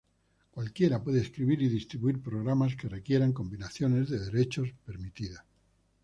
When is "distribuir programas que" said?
1.69-2.89